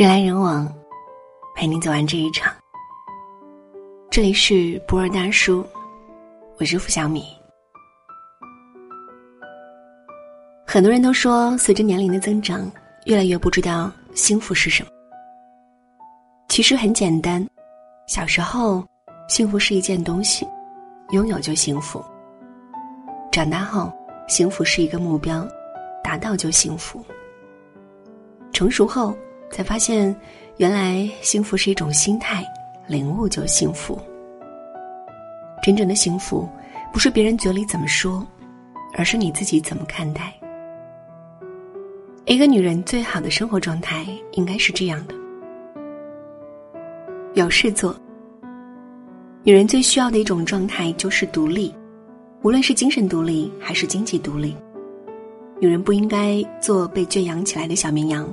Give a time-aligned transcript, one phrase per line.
[0.00, 0.66] 人来人往，
[1.54, 2.50] 陪你走完这一场。
[4.10, 5.62] 这里是博尔大叔，
[6.58, 7.22] 我是付小米。
[10.66, 12.66] 很多人都说，随着年龄的增长，
[13.04, 14.90] 越来越不知道幸福是什么。
[16.48, 17.46] 其实很简单，
[18.06, 18.82] 小时候，
[19.28, 20.48] 幸福是一件东西，
[21.10, 22.02] 拥有就幸福；
[23.30, 23.92] 长大后，
[24.28, 25.46] 幸福是一个目标，
[26.02, 27.04] 达到就幸福；
[28.50, 29.14] 成熟后。
[29.50, 30.14] 才发现，
[30.56, 32.44] 原来幸福是一种心态，
[32.86, 33.98] 领悟就幸福。
[35.62, 36.48] 真正的幸福，
[36.92, 38.26] 不是别人嘴里怎么说，
[38.94, 40.32] 而是你自己怎么看待。
[42.26, 45.14] 一个女人最好的生活状态应该是这样的：
[47.34, 47.94] 有事做。
[49.42, 51.74] 女人最需要的一种状态就是独立，
[52.42, 54.56] 无论是精神独立还是经济独立。
[55.58, 58.26] 女人不应该做被圈养起来的小绵羊。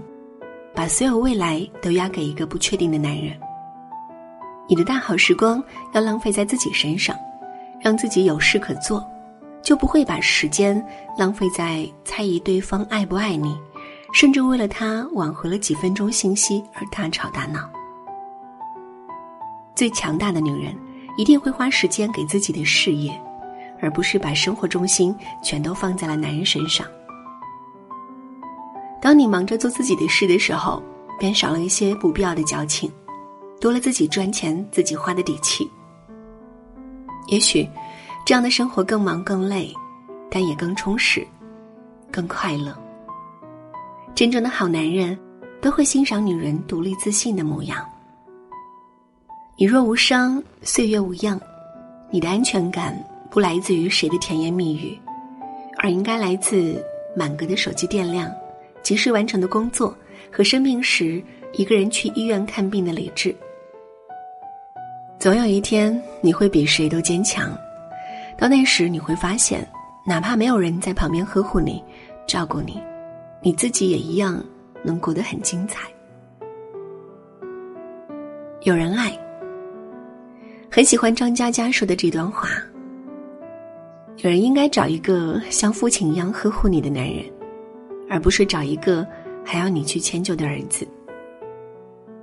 [0.77, 3.35] 把所有未来都押给一个不确定的男人。
[4.69, 5.61] 你的大好时光
[5.91, 7.17] 要浪费在自己身上，
[7.81, 9.03] 让自己有事可做，
[9.63, 10.85] 就不会把时间
[11.17, 13.57] 浪费在猜疑对方爱不爱你，
[14.13, 17.67] 甚至为了他挽回了几分钟信息而大吵大闹。
[19.73, 20.77] 最强大的女人
[21.17, 23.19] 一定会花时间给自己的事业，
[23.81, 26.85] 而不是把生活重心全都放在了男人身上。
[29.01, 30.81] 当你忙着做自己的事的时候，
[31.19, 32.91] 便少了一些不必要的矫情，
[33.59, 35.69] 多了自己赚钱自己花的底气。
[37.27, 37.67] 也许，
[38.25, 39.73] 这样的生活更忙更累，
[40.29, 41.25] 但也更充实，
[42.11, 42.75] 更快乐。
[44.15, 45.17] 真正的好男人，
[45.61, 47.87] 都会欣赏女人独立自信的模样。
[49.57, 51.39] 你若无伤，岁月无恙，
[52.09, 52.97] 你的安全感
[53.29, 54.97] 不来自于谁的甜言蜜语，
[55.77, 56.83] 而应该来自
[57.15, 58.31] 满格的手机电量。
[58.87, 59.93] 及时完成的工作
[60.31, 61.21] 和生病时
[61.51, 63.35] 一个人去医院看病的理智。
[65.19, 67.53] 总有一天你会比谁都坚强，
[68.37, 69.67] 到那时你会发现，
[70.05, 71.83] 哪怕没有人在旁边呵护你、
[72.25, 72.81] 照顾你，
[73.41, 74.41] 你自己也一样
[74.81, 75.89] 能过得很精彩。
[78.61, 79.11] 有人爱，
[80.71, 82.47] 很喜欢张嘉佳说的这段话：
[84.19, 87.25] 有人应该找一个像父亲一样呵护你的男人。
[88.09, 89.05] 而不是找一个
[89.45, 90.87] 还要你去迁就的儿子。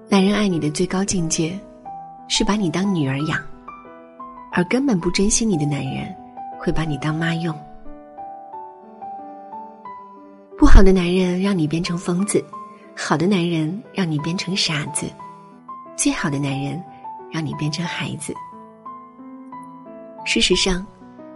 [0.08, 1.58] 男人爱你的最高境界，
[2.28, 3.40] 是把你当女儿养，
[4.52, 6.14] 而根本不珍惜你的男人，
[6.58, 7.54] 会把你当妈用。
[10.56, 12.42] 不好的男人让你变成疯子，
[12.96, 15.06] 好的男人让你变成傻子，
[15.96, 16.82] 最好的男人
[17.32, 18.32] 让你变成孩子。
[20.24, 20.86] 事实上，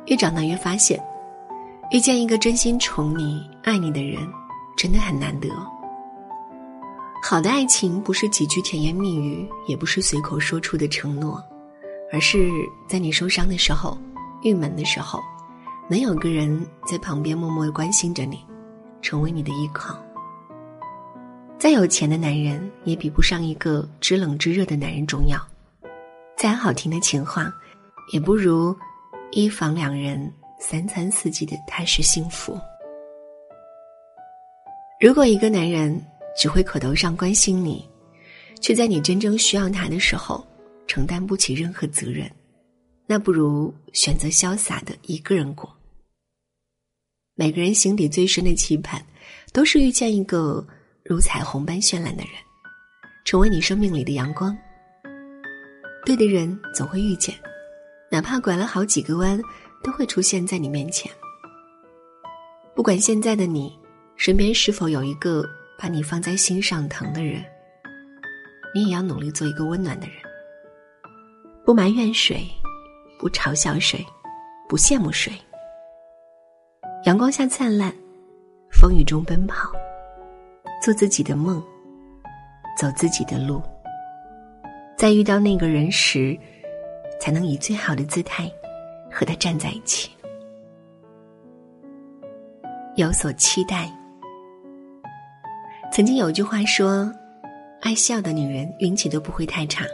[0.07, 1.03] 越长大越发现。
[1.91, 4.21] 遇见一个真心宠你、爱你的人，
[4.79, 5.51] 真的很难得。
[7.21, 11.43] 好的爱情不是几句甜言蜜语，也不是随口说出的承诺，
[12.13, 12.49] 而是
[12.89, 13.99] 在你受伤的时候、
[14.43, 15.21] 郁闷的时候，
[15.91, 18.39] 能有个人在旁边默默关心着你，
[19.03, 19.99] 成为你的依靠。
[21.59, 25.45] 再有钱的男人，也比不上一个知冷知热的男人重要。
[26.37, 27.53] 再好听的情话，
[28.13, 28.75] 也不如
[29.33, 30.33] 一房两人。
[30.61, 32.59] 三餐四季的踏实幸福。
[35.01, 36.05] 如果一个男人
[36.37, 37.89] 只会口头上关心你，
[38.61, 40.45] 却在你真正需要他的时候
[40.87, 42.29] 承担不起任何责任，
[43.07, 45.73] 那不如选择潇洒的一个人过。
[47.35, 49.01] 每个人心底最深的期盼，
[49.53, 50.67] 都是遇见一个
[51.05, 52.33] 如彩虹般绚烂的人，
[53.25, 54.57] 成为你生命里的阳光。
[56.05, 57.33] 对的人总会遇见，
[58.11, 59.41] 哪怕拐了好几个弯。
[59.81, 61.09] 都会出现在你面前。
[62.75, 63.78] 不管现在的你
[64.19, 65.49] 身边是否有一个
[65.79, 67.41] 把你放在心上疼的人，
[68.75, 70.17] 你也要努力做一个温暖的人。
[71.65, 72.45] 不埋怨谁，
[73.17, 74.05] 不嘲笑谁，
[74.69, 75.33] 不羡慕谁。
[77.05, 77.95] 阳光下灿烂，
[78.73, 79.71] 风雨中奔跑，
[80.83, 81.63] 做自己的梦，
[82.77, 83.63] 走自己的路。
[84.97, 86.37] 在遇到那个人时，
[87.21, 88.51] 才能以最好的姿态。
[89.11, 90.11] 和他站在一起，
[92.97, 93.91] 有所期待。
[95.99, 97.13] 曾经有句话说
[97.83, 99.85] ：“爱笑的女人运气都不会太差。”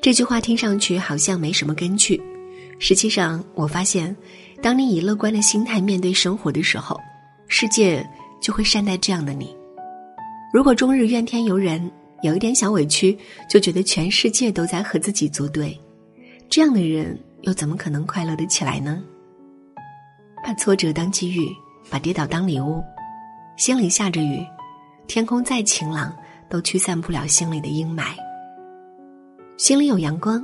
[0.00, 2.18] 这句话听上去好像没什么根据，
[2.78, 4.16] 实际上我发现，
[4.62, 6.98] 当你以乐观的心态面对生活的时候，
[7.46, 8.02] 世界
[8.40, 9.54] 就会善待这样的你。
[10.50, 11.92] 如果终日怨天尤人，
[12.22, 13.14] 有一点小委屈
[13.50, 15.78] 就觉得全世界都在和自己作对，
[16.48, 17.18] 这样的人。
[17.42, 19.02] 又怎么可能快乐的起来呢？
[20.42, 21.50] 把挫折当机遇，
[21.90, 22.82] 把跌倒当礼物，
[23.58, 24.42] 心里下着雨，
[25.12, 26.10] 天空再晴朗，
[26.48, 28.14] 都驱散不了心里的阴霾。
[29.58, 30.42] 心里有阳光，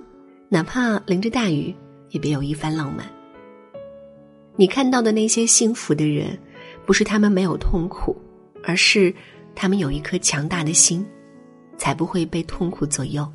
[0.50, 1.74] 哪怕淋着大雨，
[2.10, 3.06] 也别有一番浪漫。
[4.56, 6.38] 你看到的那些幸福的人，
[6.84, 8.14] 不是他们没有痛苦，
[8.62, 9.10] 而是
[9.54, 11.02] 他们有一颗强大的心，
[11.78, 13.26] 才不会被痛苦左右。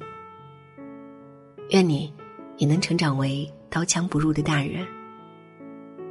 [1.70, 2.14] 愿你
[2.58, 4.86] 也能成长为刀枪不入的大人。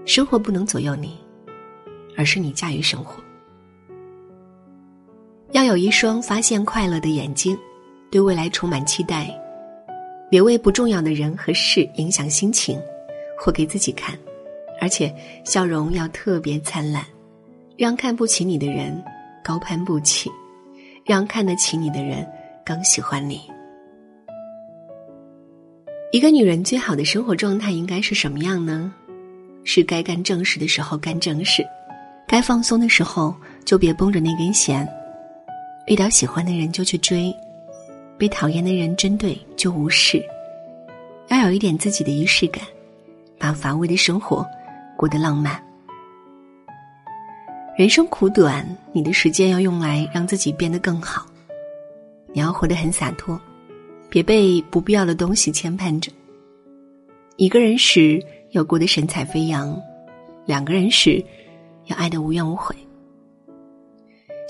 [0.04, 1.16] 生活不能左右你，
[2.16, 3.22] 而是你驾驭生活。
[5.52, 7.56] 要有一双发现快乐的眼睛，
[8.10, 9.30] 对未来充满期待，
[10.30, 12.80] 别为不重要的人和事影响心情，
[13.38, 14.18] 或给自己看。
[14.80, 15.14] 而且
[15.44, 17.04] 笑容要特别灿烂，
[17.76, 19.00] 让看不起你的人
[19.44, 20.30] 高攀不起，
[21.04, 22.26] 让看得起你的人
[22.64, 23.42] 更喜欢你。
[26.12, 28.92] 一个女人最好的生活状态应该是什么样呢？
[29.64, 31.62] 是该干正事的时候干正事，
[32.26, 34.88] 该放松的时候就别绷着那根弦。
[35.86, 37.34] 遇到喜欢的人就去追，
[38.16, 40.24] 被讨厌的人针对就无视。
[41.28, 42.64] 要有一点自己的仪式感，
[43.38, 44.46] 把乏味的生活。
[44.94, 45.60] 过得浪漫。
[47.76, 51.26] 人生苦短，你的时间要用来让自己变得更好。
[52.32, 53.40] 你要活得很洒脱，
[54.08, 56.12] 别被不必要的东西牵绊着。
[57.36, 59.76] 一个人时要过得神采飞扬，
[60.46, 61.24] 两个人时
[61.86, 62.76] 要爱得无怨无悔。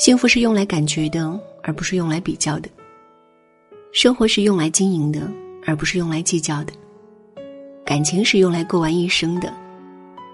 [0.03, 2.69] 幸福是用来感觉的，而不是用来比较的。
[3.93, 5.31] 生活是用来经营的，
[5.65, 6.73] 而不是用来计较的。
[7.85, 9.49] 感情是用来过完一生的。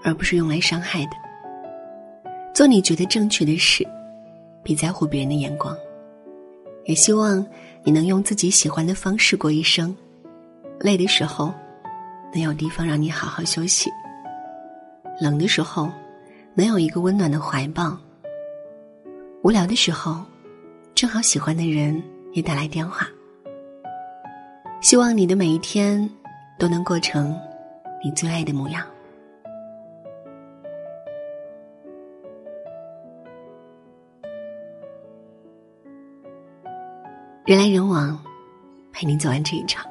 [0.03, 1.11] 而不是用来伤害的。
[2.51, 3.87] 做你觉得正确的事，
[4.63, 5.77] 别在乎别人的眼光。
[6.85, 7.45] 也希望
[7.83, 9.95] 你能用自己喜欢的方式过一生。
[10.79, 11.53] 累的时候，
[12.33, 13.87] 能有地方让你好好休息；
[15.21, 15.91] 冷的时候，
[16.55, 17.95] 能有一个温暖的怀抱；
[19.41, 20.21] 无聊的时候，
[20.93, 22.03] 正好喜欢的人
[22.33, 23.07] 也打来电话。
[24.81, 26.09] 希望你的每一天
[26.57, 27.33] 都能过成
[28.03, 28.85] 你最爱的模样。
[37.45, 38.21] 人来人往，
[38.91, 39.85] 陪你走完这一场。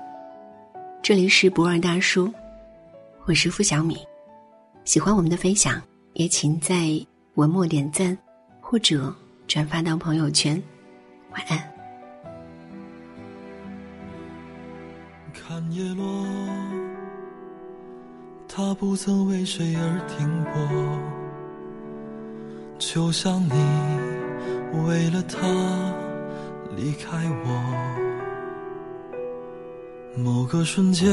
[1.02, 2.30] 这里是博尔大叔，
[3.24, 3.96] 我是付小米。
[4.84, 5.80] 喜欢我们的分享，
[6.12, 6.90] 也请在
[7.36, 8.16] 文末点赞
[8.60, 9.12] 或者
[9.48, 10.62] 转发到朋友圈。
[11.32, 11.58] 晚安。
[15.32, 16.26] 看叶落，
[18.46, 20.52] 它不曾为谁而停泊，
[22.78, 23.50] 就像你
[24.86, 25.38] 为了他。
[26.76, 27.46] 离开我，
[30.22, 31.08] 某个瞬间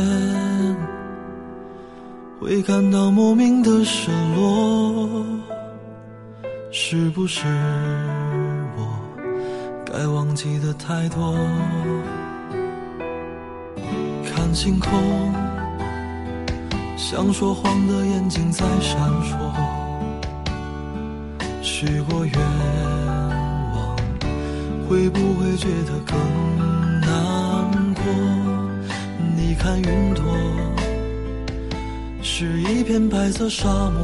[2.40, 5.26] 会感到莫名的失落，
[6.78, 7.48] 是不是
[8.76, 9.00] 我
[9.86, 11.34] 该忘记的太多？
[14.26, 14.92] 看星空，
[16.98, 19.38] 像说谎的眼睛在闪烁，
[21.62, 22.34] 许过愿
[23.74, 23.96] 望。
[24.90, 26.20] 会不会觉得更
[27.00, 28.04] 难过？
[29.34, 30.26] 你看云朵
[32.22, 34.04] 是一片白色沙漠，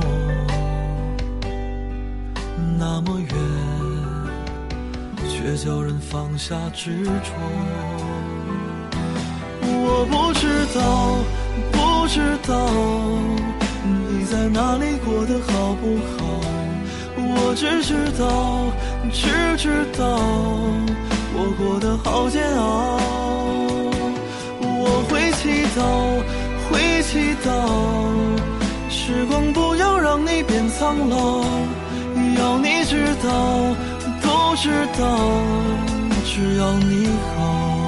[2.84, 3.30] 那么远，
[5.30, 7.32] 却叫人放下执着。
[9.62, 10.82] 我不知道，
[11.72, 12.58] 不知道
[13.86, 16.42] 你在哪里过得好不好？
[17.20, 18.26] 我只知道，
[19.14, 20.18] 只知道，
[21.36, 22.98] 我过得好煎熬。
[24.60, 25.80] 我会祈祷，
[26.72, 27.48] 会祈祷，
[28.90, 31.46] 时光不要让你变苍老。
[32.42, 33.30] 要你知道，
[34.24, 34.70] 都知
[35.00, 35.06] 道，
[36.26, 37.08] 只要你
[37.38, 37.81] 好。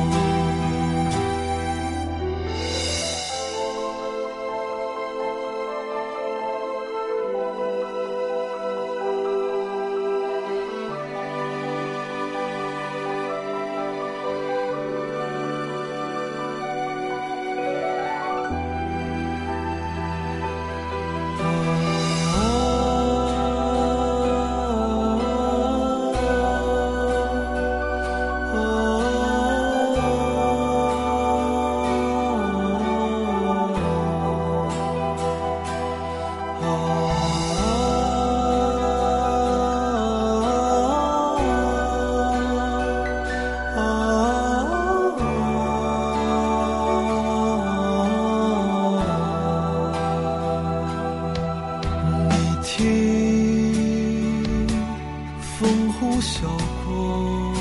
[56.14, 56.48] 不笑
[56.86, 57.52] 过，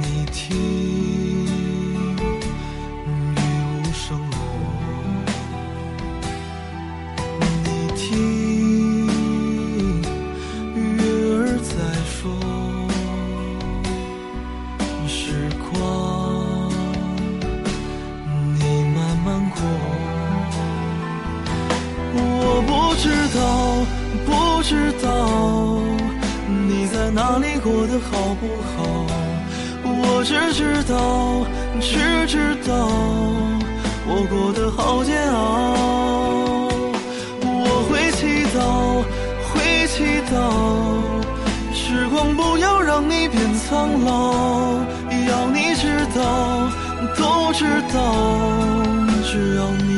[0.00, 0.56] 你听
[3.04, 3.08] 雨
[3.68, 4.34] 无声落，
[7.62, 8.02] 你听
[10.74, 10.80] 月
[11.36, 11.76] 儿在
[12.06, 12.32] 说，
[15.06, 15.70] 时光
[18.54, 18.62] 你
[18.94, 19.60] 慢慢过，
[22.16, 22.18] 我
[22.66, 23.04] 不知
[23.36, 23.44] 道，
[24.24, 24.72] 不知
[25.06, 25.13] 道。
[27.14, 29.06] 哪里过得好不好，
[29.84, 31.46] 我只知道，
[31.80, 32.74] 只知道
[34.08, 35.38] 我过得好煎熬。
[37.40, 38.58] 我会祈祷，
[39.46, 40.34] 会祈祷，
[41.72, 44.82] 时光不要让你变苍老。
[45.28, 46.68] 要你知道，
[47.16, 48.02] 都知道，
[49.22, 49.93] 只要你。